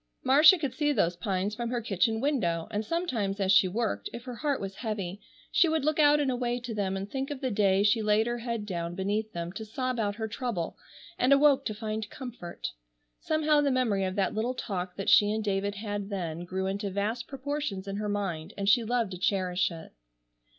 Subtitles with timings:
[0.23, 4.23] Marcia could see those pines from her kitchen window, and sometimes as she worked, if
[4.23, 7.39] her heart was heavy, she would look out and away to them, and think of
[7.39, 10.75] the day she laid her head down beneath them to sob out her trouble,
[11.19, 12.69] and awoke to find comfort.
[13.19, 16.89] Somehow the memory of that little talk that she and David had then grew into
[16.89, 19.91] vast proportions in her mind, and she loved to cherish it.